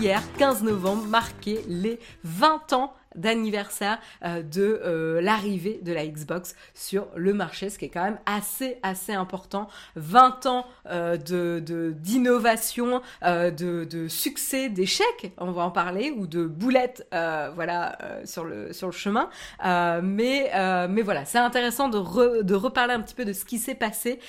[0.00, 6.54] hier, 15 novembre, marquait les 20 ans d'anniversaire euh, de euh, l'arrivée de la Xbox
[6.74, 9.68] sur le marché, ce qui est quand même assez assez important.
[9.96, 16.46] 20 ans euh, de d'innovation, de, de, succès, d'échecs, on va en parler, ou de
[16.46, 19.28] boulettes, voilà, sur le sur le chemin.
[20.02, 20.50] mais
[20.88, 24.20] mais voilà, c'est intéressant de de reparler un petit peu de ce qui s'est passé.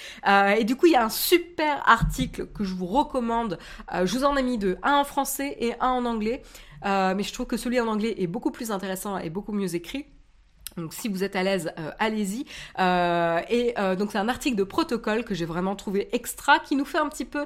[0.57, 3.57] et du coup, il y a un super article que je vous recommande.
[3.93, 6.41] je vous en ai mis deux, un en français et un en anglais.
[6.85, 9.75] Euh, mais je trouve que celui en anglais est beaucoup plus intéressant et beaucoup mieux
[9.75, 10.05] écrit.
[10.79, 12.45] Donc si vous êtes à l'aise, euh, allez-y.
[12.79, 16.75] Euh, et euh, donc c'est un article de protocole que j'ai vraiment trouvé extra, qui
[16.75, 17.45] nous fait un petit peu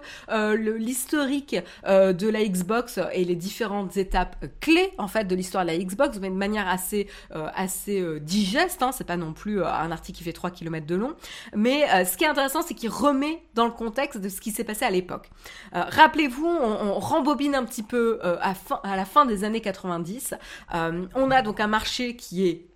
[0.55, 5.77] l'historique de la Xbox et les différentes étapes clés en fait de l'histoire de la
[5.77, 8.81] Xbox, mais de manière assez assez digeste.
[8.81, 11.13] Hein, c'est pas non plus un article qui fait 3 km de long.
[11.55, 14.63] Mais ce qui est intéressant, c'est qu'il remet dans le contexte de ce qui s'est
[14.63, 15.29] passé à l'époque.
[15.73, 20.35] Rappelez-vous, on, rembobine un petit peu à la fin des années 90.
[20.71, 22.72] on a donc un marché qui est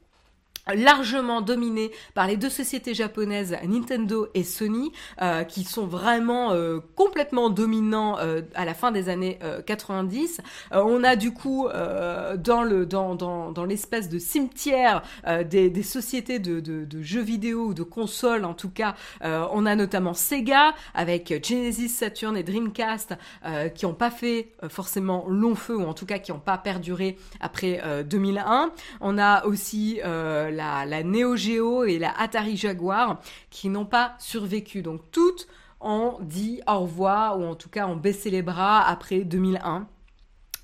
[0.76, 6.80] largement dominé par les deux sociétés japonaises Nintendo et Sony euh, qui sont vraiment euh,
[6.96, 12.86] complètement dominants euh, à la fin des années 90 on a du coup dans le
[12.86, 15.04] dans dans, dans l'espèce de cimetière
[15.50, 19.66] des, des, sociétés de, de, de, jeux vidéo ou de consoles en tout cas on
[19.66, 23.16] a notamment Sega avec Genesis Saturn et Dreamcast
[23.76, 27.18] qui ont pas fait forcément long feu ou en tout cas qui ont pas perduré
[27.40, 30.00] après 2001 on a aussi
[30.58, 34.82] la, Neo Geo et la Atari Jaguar qui n'ont pas survécu.
[34.82, 35.48] Donc toutes
[35.80, 39.88] ont dit au revoir ou en tout cas ont baissé les bras après 2001.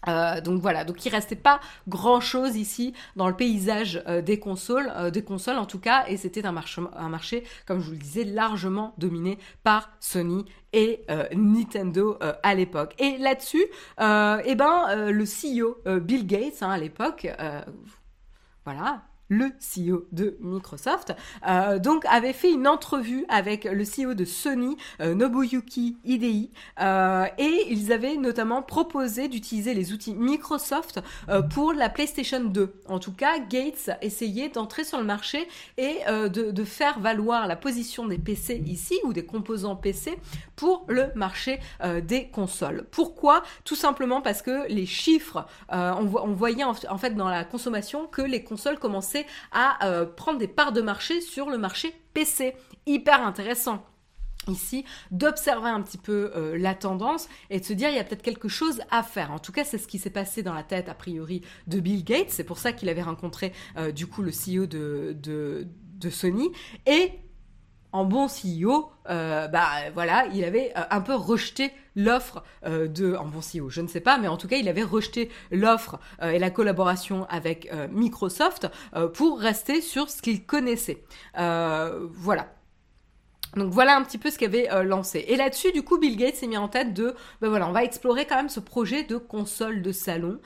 [0.08, 4.40] Euh, donc voilà, donc il restait pas grand chose ici dans le paysage euh, des
[4.40, 7.86] consoles, euh, des consoles en tout cas, et c'était un marché, un marché, comme je
[7.86, 11.06] vous le disais, largement dominé par Sony et
[11.36, 12.96] Nintendo à l'époque.
[12.98, 13.64] Et là-dessus,
[14.00, 17.28] eh ben le CEO Bill Gates hein, à l'époque,
[18.66, 21.16] voilà, le CEO de Microsoft,
[21.48, 27.26] euh, donc avait fait une entrevue avec le CEO de Sony, euh, Nobuyuki Hidei, euh,
[27.38, 31.02] et ils avaient notamment proposé d'utiliser les outils Microsoft
[31.54, 32.74] pour la PlayStation 2.
[32.88, 35.48] En tout cas, Gates essayait d'entrer sur le marché
[35.78, 40.18] et de, faire valoir la position des PC ici ou des composants PC
[40.56, 41.60] pour le marché
[42.04, 42.86] des consoles.
[42.92, 43.44] Pourquoi?
[43.66, 48.44] Tout simplement parce que les chiffres, on, voyait en fait dans la consommation que les
[48.44, 49.13] consoles commençaient
[49.52, 52.56] à euh, prendre des parts de marché sur le marché PC.
[52.86, 53.86] Hyper intéressant
[54.50, 58.04] ici d'observer un petit peu euh, la tendance et de se dire il y a
[58.04, 59.32] peut-être quelque chose à faire.
[59.32, 62.04] En tout cas, c'est ce qui s'est passé dans la tête a priori de Bill
[62.04, 62.30] Gates.
[62.30, 66.50] C'est pour ça qu'il avait rencontré euh, du coup le CEO de, de, de Sony
[66.86, 67.12] et
[67.94, 73.16] en bon CEO, euh, bah voilà, il avait euh, un peu rejeté l'offre euh, de
[73.16, 76.00] en bon CEO, je ne sais pas, mais en tout cas, il avait rejeté l'offre
[76.22, 78.68] et la collaboration avec Microsoft
[79.14, 81.04] pour rester sur ce qu'il connaissait.
[81.36, 82.48] voilà.
[83.56, 85.24] Donc voilà un petit peu ce qu'il avait lancé.
[85.28, 87.84] Et là-dessus, du coup, Bill Gates s'est mis en tête de, ben voilà, on va
[87.84, 90.40] explorer quand même ce projet de console de salon.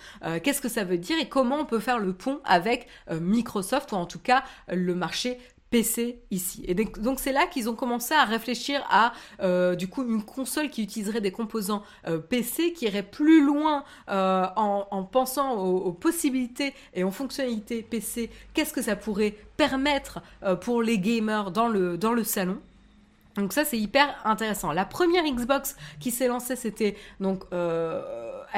[0.43, 3.95] Qu'est-ce que ça veut dire et comment on peut faire le pont avec Microsoft ou
[3.95, 5.37] en tout cas le marché
[5.69, 6.63] PC ici.
[6.67, 10.69] Et donc c'est là qu'ils ont commencé à réfléchir à euh, du coup une console
[10.69, 16.73] qui utiliserait des composants euh, PC, qui irait plus loin euh, en, pensant aux, possibilités
[16.93, 18.29] et aux fonctionnalités PC.
[18.53, 20.21] Qu'est-ce que ça pourrait permettre
[20.61, 22.59] pour les gamers dans le dans le salon?
[23.35, 24.71] Donc ça c'est hyper intéressant.
[24.71, 27.43] La première Xbox qui s'est lancée c'était donc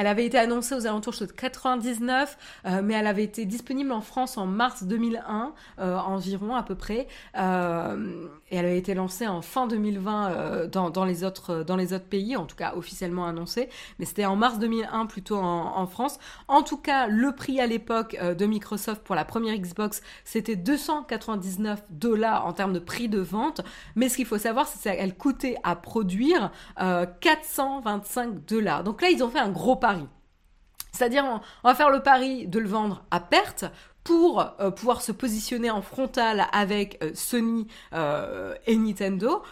[0.00, 4.00] elle avait été annoncée aux alentours de 99, euh, mais elle avait été disponible en
[4.00, 7.06] France en mars 2001 euh, environ à peu près,
[7.36, 12.06] euh, et elle avait été lancée en fin 2020 dans, les autres dans les autres
[12.06, 13.68] pays, en tout cas officiellement annoncée,
[13.98, 16.18] mais c'était en mars 2001 plutôt en, en, France.
[16.48, 21.82] En tout cas, le prix à l'époque de Microsoft pour la première Xbox, c'était 299
[21.90, 23.60] dollars en termes de prix de vente,
[23.96, 28.82] mais ce qu'il faut savoir, c'est qu'elle coûtait à produire 425 dollars.
[28.82, 29.76] Donc là, ils ont fait un gros
[30.92, 31.24] C'est-à-dire,
[31.64, 33.64] on va faire le pari de le vendre à perte
[34.04, 39.42] pour euh, pouvoir se positionner en frontal avec euh, Sony euh, et Nintendo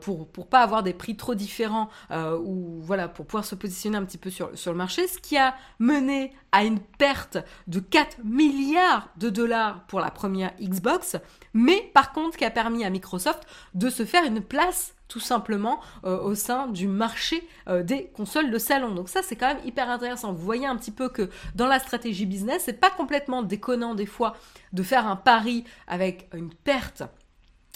[0.00, 4.04] pour pour pas avoir des prix trop différents ou voilà pour pouvoir se positionner un
[4.04, 8.18] petit peu sur sur le marché ce qui a mené à une perte de 4
[8.24, 11.16] milliards de dollars pour la première Xbox
[11.54, 15.80] mais par contre qui a permis à Microsoft de se faire une place tout simplement
[16.04, 18.94] euh, au sein du marché euh, des consoles de salon.
[18.94, 20.32] Donc ça c'est quand même hyper intéressant.
[20.32, 24.06] Vous voyez un petit peu que dans la stratégie business, c'est pas complètement déconnant des
[24.06, 24.34] fois
[24.72, 27.02] de faire un pari avec une perte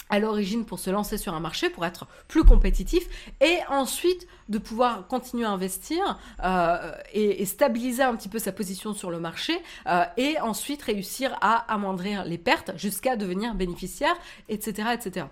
[0.09, 3.07] à l'origine pour se lancer sur un marché, pour être plus compétitif,
[3.41, 8.93] et ensuite de pouvoir continuer à investir euh, et, stabiliser un petit peu sa position
[8.93, 9.57] sur le marché,
[9.87, 14.15] euh, et ensuite réussir à amoindrir les pertes jusqu'à devenir bénéficiaire,
[14.49, 15.25] etc., etc.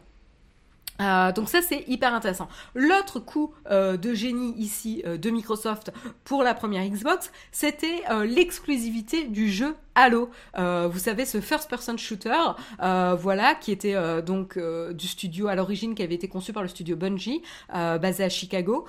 [1.01, 2.47] Euh, donc ça c'est hyper intéressant.
[2.73, 5.91] L'autre coup de génie ici de Microsoft
[6.23, 10.29] pour la première Xbox, c'était l'exclusivité du jeu Halo.
[10.55, 12.37] vous savez ce first person shooter,
[12.79, 16.95] voilà, qui était donc du studio à l'origine qui avait été conçu par le studio
[16.95, 18.85] Bungie, basé à Chicago.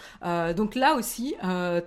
[0.56, 1.34] donc là aussi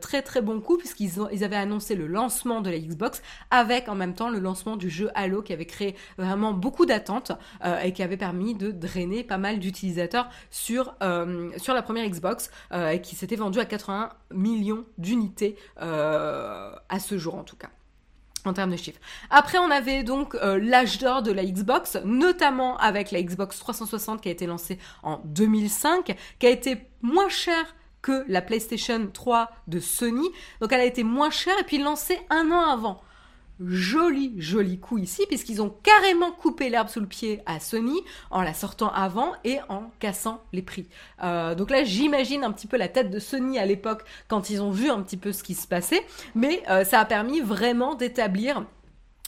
[0.01, 3.21] très très bon coup puisqu'ils ils avaient annoncé le lancement de la Xbox
[3.51, 7.31] avec en même temps le lancement du jeu Halo qui avait créé vraiment beaucoup d'attentes
[7.83, 12.51] et qui avait permis de drainer pas mal d'utilisateurs sur, euh, sur la première Xbox
[12.71, 17.55] euh, et qui s'était vendu à 81 millions d'unités euh, à ce jour en tout
[17.55, 17.69] cas
[18.49, 18.99] en termes de chiffres.
[19.29, 24.29] Après, on avait donc l'âge d'or de la Xbox, notamment avec la Xbox 360 qui
[24.29, 29.79] a été lancée en 2005, qui a été moins chère que la PlayStation 3 de
[29.79, 30.27] Sony.
[30.61, 33.01] Donc elle a été moins chère et puis lancée un an avant
[33.65, 37.99] joli, joli coup ici, puisqu'ils ont carrément coupé l'herbe sous le pied à Sony
[38.31, 40.87] en la sortant avant et en cassant les prix.
[41.23, 44.61] Euh, donc là, j'imagine un petit peu la tête de Sony à l'époque quand ils
[44.61, 47.95] ont vu un petit peu ce qui se passait, mais euh, ça a permis vraiment
[47.95, 48.65] d'établir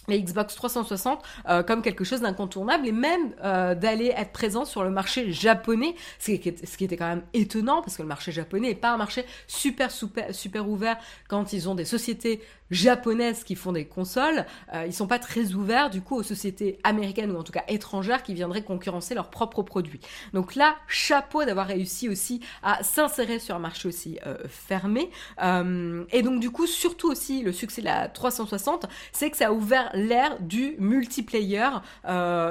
[0.07, 3.33] les Xbox 360 euh, comme quelque chose d'incontournable et même
[3.79, 8.01] d'aller être présent sur le marché japonais, ce qui, était quand même étonnant parce que
[8.01, 10.97] le marché japonais n'est pas un marché super, super ouvert
[11.29, 15.53] quand ils ont des sociétés japonaises qui font des consoles, euh, ils sont pas très
[15.53, 19.29] ouverts du coup aux sociétés américaines ou en tout cas étrangères qui viendraient concurrencer leurs
[19.29, 19.99] propres produits.
[20.33, 25.09] Donc là, chapeau d'avoir réussi aussi à s'insérer sur un marché aussi euh, fermé.
[25.43, 29.49] Euh, et donc du coup, surtout aussi le succès de la 360, c'est que ça
[29.49, 31.67] a ouvert l'ère du multiplayer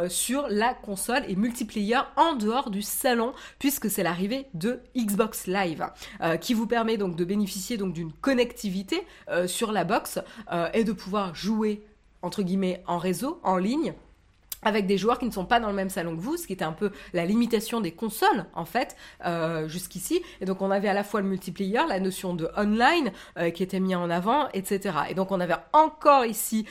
[0.08, 5.88] sur la console et multiplayer en dehors du salon puisque c'est l'arrivée de Xbox Live
[6.40, 9.06] qui vous permet donc de bénéficier donc d'une connectivité
[9.46, 10.09] sur la box
[10.52, 11.82] euh, et de pouvoir jouer
[12.22, 13.94] entre guillemets en réseau, en ligne
[14.62, 16.52] avec des joueurs qui ne sont pas dans le même salon que vous, ce qui
[16.52, 20.22] était un peu la limitation des consoles en fait euh, jusqu'ici.
[20.42, 23.62] Et donc on avait à la fois le multiplayer, la notion de online euh, qui
[23.62, 24.94] était mis en avant, etc.
[25.08, 26.66] Et donc on avait encore ici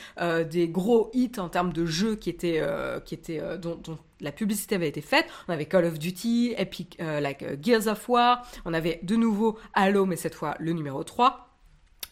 [0.50, 2.62] des gros hits en termes de jeux qui étaient
[3.04, 5.26] qui étaient dont, dont la publicité avait été faite.
[5.48, 8.46] On avait Call of Duty, Epic, like Gears of War.
[8.64, 11.49] On avait de nouveau Halo, mais cette fois le numéro 3.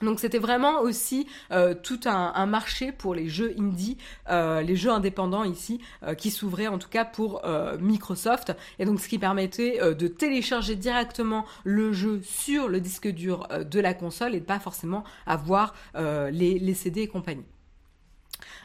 [0.03, 3.99] Donc c'était vraiment aussi euh, tout un, marché pour les jeux indie,
[4.31, 7.43] euh, les jeux indépendants ici, euh, qui s'ouvraient en tout cas pour
[7.81, 8.55] Microsoft.
[8.79, 13.81] Et donc ce qui permettait de télécharger directement le jeu sur le disque dur de
[13.81, 17.45] la console et de pas forcément avoir les, CD et compagnie.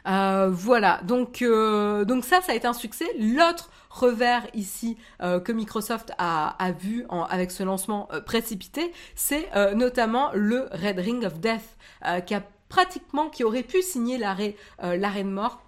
[0.06, 3.08] Voilà, donc, donc ça, ça a été un succès.
[3.20, 10.32] L'autre revers ici euh, que Microsoft a, a vu avec ce lancement précipité, c'est notamment
[10.34, 11.78] le Red Ring of Death,
[12.26, 15.62] qui a pratiquement, qui aurait pu signer l'arrêt, de mort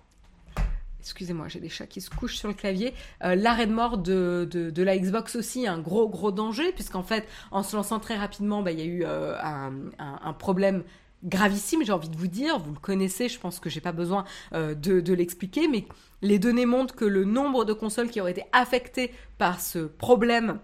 [1.00, 2.96] excusez-moi, j'ai des chats qui se couchent sur le clavier.
[3.22, 7.76] L'arrêt de mort de, la Xbox aussi, un gros gros danger, puisqu'en fait, en se
[7.76, 10.84] lançant très rapidement, bah, il y a eu un, problème
[11.26, 14.26] gravissime, j'ai envie de vous dire, vous le connaissez, je pense que j'ai pas besoin
[14.54, 15.86] euh, de, l'expliquer, mais
[16.22, 20.60] les données montrent que le nombre de consoles qui auraient été affectées par ce problème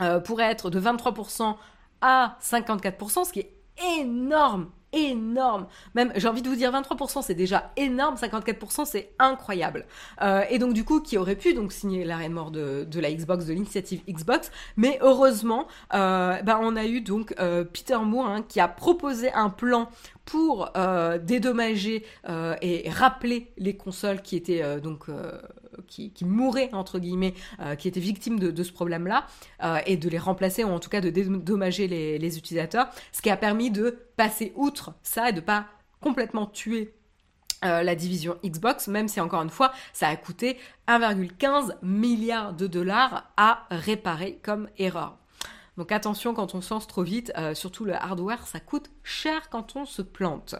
[0.00, 1.56] euh, pourrait être de 23%
[2.00, 3.52] à 54%, ce qui est
[3.98, 5.66] énorme, énorme.
[5.94, 9.86] Même, j'ai envie de vous dire 23%, c'est déjà énorme, 54%, c'est incroyable.
[10.22, 13.12] Euh, et donc du coup, qui aurait pu donc signer l'arrêt mort de, de la
[13.12, 18.26] Xbox, de l'initiative Xbox, mais heureusement, euh, ben, on a eu donc euh, Peter Moore
[18.26, 19.88] hein, qui a proposé un plan
[20.28, 25.06] pour euh, dédommager euh, et rappeler les consoles qui étaient euh, donc
[25.86, 27.32] qui, mouraient entre guillemets,
[27.78, 29.26] qui étaient victimes de, ce problème-là,
[29.86, 33.30] et de les remplacer ou en tout cas de dédommager les, les, utilisateurs, ce qui
[33.30, 35.66] a permis de passer outre ça et de pas
[36.00, 36.92] complètement tuer
[37.62, 40.58] la division Xbox, même si encore une fois, ça a coûté
[40.88, 45.16] 1,15 milliard de dollars à réparer comme erreur.
[45.78, 49.48] Donc attention quand on se lance trop vite, euh, surtout le hardware, ça coûte cher
[49.48, 50.56] quand on se plante.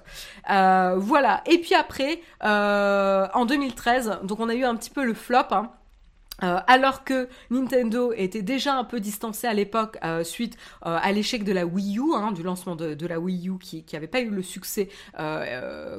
[0.48, 1.42] Euh, voilà.
[1.44, 5.38] Et puis après, euh, en 2013, donc on a eu un petit peu le flop.
[5.50, 5.72] Hein.
[6.44, 11.10] Euh, alors que Nintendo était déjà un peu distancé à l'époque euh, suite euh, à
[11.10, 14.20] l'échec de la Wii U, hein, du lancement de, la Wii U qui n'avait pas
[14.20, 14.88] eu le succès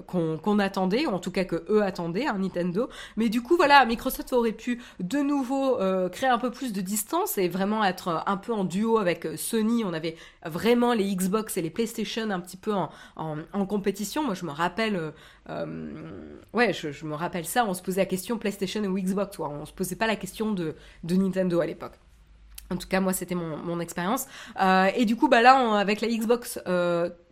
[0.08, 2.89] qu'on attendait, ou en tout cas que eux attendaient, hein, Nintendo.
[3.17, 5.77] Mais du coup, voilà, Microsoft aurait pu de nouveau
[6.12, 9.84] créer un peu plus de distance et vraiment être un peu en duo avec Sony.
[9.84, 10.15] On avait
[10.46, 14.24] vraiment les Xbox et les PlayStation un petit peu en, en compétition.
[14.24, 15.13] Moi, je me rappelle
[16.53, 19.74] ouais, je, me rappelle ça, on se posait la question PlayStation ou Xbox, on se
[19.74, 22.00] posait pas la question de, de Nintendo à l'époque.
[22.72, 24.27] En tout cas, moi, c'était mon, mon expérience.
[24.96, 26.60] et du coup, bah là, avec la Xbox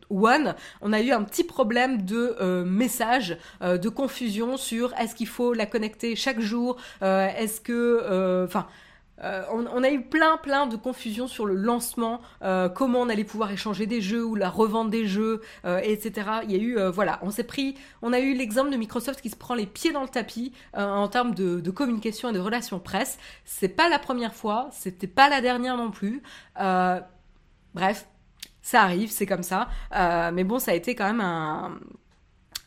[0.09, 5.15] One, on a eu un petit problème de euh, message, euh, de confusion sur est-ce
[5.15, 8.67] qu'il faut la connecter chaque jour, euh, est-ce que, enfin.
[9.21, 12.21] On, a eu plein plein de confusion sur le lancement,
[12.75, 16.29] comment on allait pouvoir échanger des jeux ou la revente des jeux, etc.
[16.43, 19.29] Il y a eu, voilà, on s'est pris, on a eu l'exemple de Microsoft qui
[19.29, 22.79] se prend les pieds dans le tapis en termes de, de, communication et de relations
[22.79, 23.17] presse.
[23.45, 26.21] C'est pas la première fois, c'était pas la dernière non plus.
[27.73, 28.07] bref,
[28.67, 29.69] ça arrive, c'est comme ça.
[29.95, 31.79] Euh, mais bon, ça a été quand même un,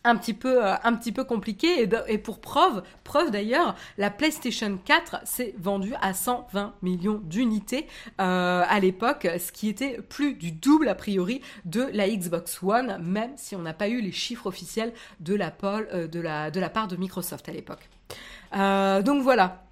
[0.04, 1.88] un petit peu euh, un petit peu compliqué.
[2.09, 7.87] Et, pour preuve preuve d'ailleurs la PlayStation 4 s'est vendue à 120 millions d'unités
[8.21, 12.99] euh, à l'époque ce qui était plus du double a priori de la Xbox One
[13.02, 15.52] même si on n'a pas eu les chiffres officiels de la,
[16.14, 17.88] la, de la part de Microsoft à l'époque.
[18.52, 19.62] Donc voilà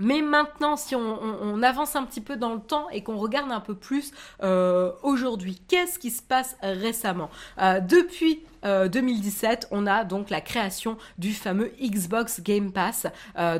[0.00, 3.60] mais maintenant, si on, avance un petit peu dans le temps et qu'on regarde un
[3.60, 7.30] peu plus euh, aujourd'hui, qu'est-ce qui se passe récemment?
[7.60, 13.06] Euh, Depuis 2017, euh, on a donc la création du fameux Xbox Game Pass,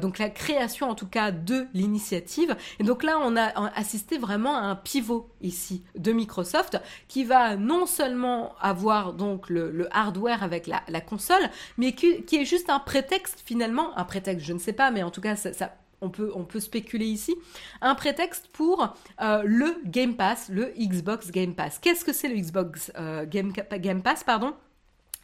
[0.01, 2.57] donc la création en tout cas de l'initiative.
[2.79, 7.57] Et donc là, on a assisté vraiment à un pivot ici de Microsoft qui va
[7.57, 13.43] non seulement avoir donc le, hardware avec la, console, mais qui, est juste un prétexte
[13.45, 15.73] finalement, un prétexte, je ne sais pas, mais en tout cas ça, ça
[16.03, 17.35] on peut, spéculer ici,
[17.81, 21.79] un prétexte pour euh, le Game Pass, le Xbox Game Pass.
[21.79, 24.55] Qu'est-ce que c'est le Xbox euh, Game, Pass pardon?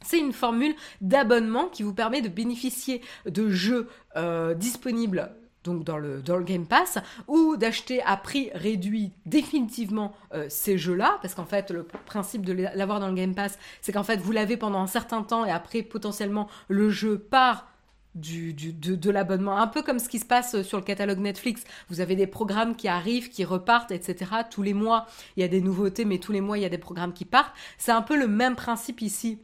[0.02, 5.30] C'est une formule d'abonnement qui vous permet de bénéficier de jeux euh, disponibles
[5.64, 10.14] donc dans le, dans le Game Pass, ou d'acheter à prix réduit définitivement
[10.48, 14.04] ces jeux-là, parce qu'en fait le principe de l'avoir dans le Game Pass, c'est qu'en
[14.04, 17.66] fait vous l'avez pendant un certain temps et après potentiellement le jeu part
[18.14, 19.58] de, l'abonnement.
[19.58, 21.64] Un peu comme ce qui se passe sur le catalogue Netflix.
[21.88, 24.30] Vous avez des programmes qui arrivent, qui repartent, etc.
[24.50, 26.70] Tous les mois, il y a des nouveautés, mais tous les mois, il y a
[26.70, 27.54] des programmes qui partent.
[27.76, 29.38] C'est un peu le même principe ici.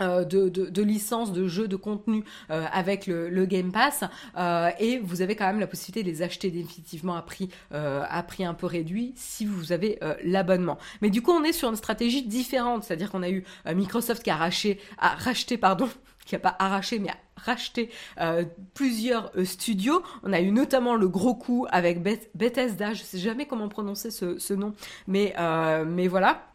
[0.00, 4.04] Euh, de, de, licence, de jeux, de contenu euh, avec le, Game Pass
[4.38, 8.22] euh, et vous avez quand même la possibilité de les acheter définitivement à prix, à
[8.22, 10.78] prix un peu réduit si vous avez l'abonnement.
[11.02, 14.30] Mais du coup on est sur une stratégie différente, c'est-à-dire qu'on a eu Microsoft qui
[14.30, 14.38] a,
[14.98, 15.88] a racheté pardon,
[16.24, 20.02] qui a pas arraché mais a racheté euh, plusieurs euh, studios.
[20.22, 22.02] On a eu notamment le gros coup avec
[22.34, 24.74] Bethesda, je sais jamais comment prononcer ce, nom,
[25.06, 26.51] mais, euh, mais voilà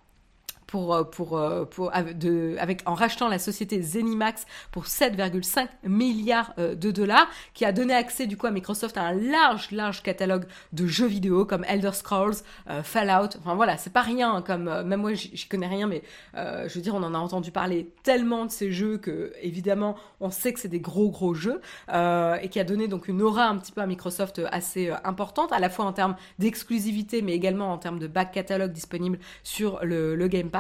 [0.68, 6.54] pour, euh, pour, euh, pour, de, avec, en rachetant la société Zenimax pour 7,5 milliards
[6.60, 10.04] euh, de dollars, qui a donné accès du coup à Microsoft à un large, large
[10.04, 12.36] catalogue de jeux vidéo comme Elder Scrolls,
[12.84, 13.38] Fallout.
[13.40, 16.04] Enfin voilà, c'est pas rien, hein, comme même moi j'y connais rien, mais
[16.36, 20.30] je veux dire, on en a entendu parler tellement de ces jeux que évidemment on
[20.30, 23.58] sait que c'est des gros, gros jeux et qui a donné donc une aura un
[23.58, 27.78] petit peu à Microsoft assez importante, à la fois en termes d'exclusivité, mais également en
[27.78, 30.57] termes de back catalogue disponible sur le, le Game Pass.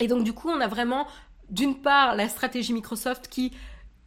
[0.00, 1.06] Et donc du coup, on a vraiment
[1.48, 3.52] d'une part la stratégie Microsoft qui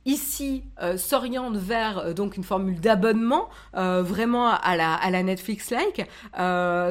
[0.06, 5.24] ici euh, s'oriente vers euh, donc une formule d'abonnement euh, vraiment à la, à la
[5.24, 6.08] Netflix-like.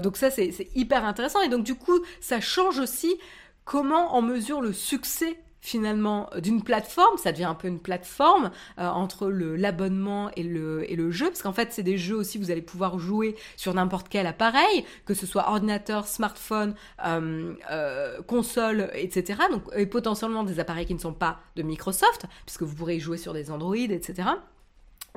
[0.03, 3.17] donc ça c'est hyper intéressant et donc du coup ça change aussi
[3.65, 8.87] comment on mesure le succès finalement d'une plateforme, ça devient un peu une plateforme euh,
[8.89, 12.99] entre l'abonnement et le, jeu, parce qu'en fait c'est des jeux aussi vous allez pouvoir
[12.99, 16.75] jouer sur n'importe quel appareil, que ce soit ordinateur, smartphone,
[17.07, 19.41] euh, euh, console, etc.
[19.51, 23.01] Donc, et potentiellement des appareils qui ne sont pas de Microsoft, puisque vous pourrez y
[23.01, 24.29] jouer sur des Android, etc.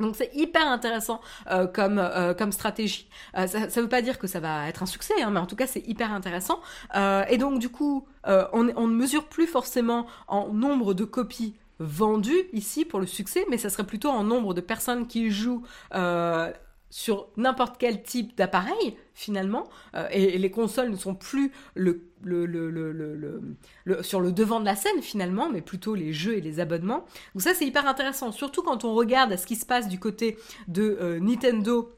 [0.01, 3.07] Donc c'est hyper intéressant euh, comme, euh, comme stratégie.
[3.37, 5.45] Euh, ça ne veut pas dire que ça va être un succès, hein, mais en
[5.45, 6.59] tout cas c'est hyper intéressant.
[7.29, 12.43] et donc du coup, on, on, ne mesure plus forcément en nombre de copies vendues
[12.53, 15.63] ici pour le succès, mais ça serait plutôt en nombre de personnes qui jouent
[16.91, 22.45] sur n'importe quel type d'appareil finalement euh, et, les consoles ne sont plus le, le,
[22.45, 27.05] le, sur le devant de la scène finalement mais plutôt les jeux et les abonnements.
[27.33, 30.37] Donc ça c'est hyper intéressant surtout quand on regarde ce qui se passe du côté
[30.67, 31.95] de euh, Nintendo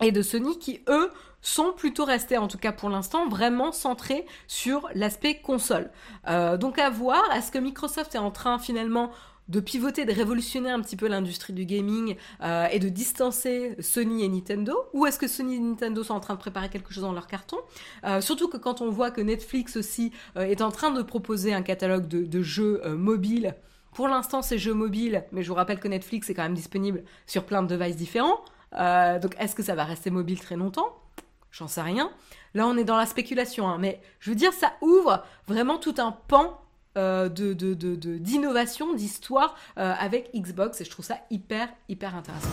[0.00, 1.10] et de Sony qui eux
[1.42, 5.90] sont plutôt restés, en tout cas pour l'instant, vraiment centrés sur l'aspect console.
[6.28, 9.10] Euh, donc à voir, est-ce que Microsoft est en train finalement
[9.48, 14.24] de pivoter, de révolutionner un petit peu l'industrie du gaming euh, et de distancer Sony
[14.24, 14.74] et Nintendo?
[14.92, 17.26] Ou est-ce que Sony et Nintendo sont en train de préparer quelque chose dans leur
[17.26, 17.56] carton?
[18.04, 21.62] Euh, Surtout que quand on voit que Netflix aussi est en train de proposer un
[21.62, 23.54] catalogue de, jeux mobiles.
[23.92, 27.02] Pour l'instant, c'est jeux mobiles, mais je vous rappelle que Netflix est quand même disponible
[27.26, 28.40] sur plein de devices différents.
[28.72, 31.00] donc est-ce que ça va rester mobile très longtemps?
[31.50, 32.10] J'en sais rien.
[32.54, 33.78] Là, on est dans la spéculation, hein.
[33.78, 36.60] mais je veux dire, ça ouvre vraiment tout un pan
[36.98, 42.48] euh, d'innovation, d'histoire euh, avec Xbox, et je trouve ça hyper, hyper intéressant.